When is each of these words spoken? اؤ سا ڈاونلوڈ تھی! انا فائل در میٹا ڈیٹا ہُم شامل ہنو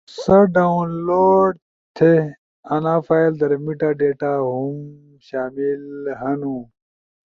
اؤ 0.03 0.07
سا 0.21 0.37
ڈاونلوڈ 0.53 1.53
تھی! 1.95 2.13
انا 2.73 2.95
فائل 3.07 3.31
در 3.39 3.51
میٹا 3.65 3.89
ڈیٹا 3.99 4.31
ہُم 4.47 4.75
شامل 5.27 5.83
ہنو 6.19 6.57